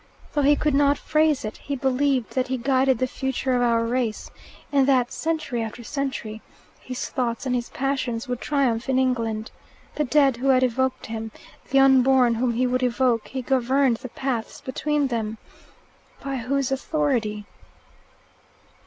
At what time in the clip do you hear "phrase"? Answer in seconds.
0.97-1.45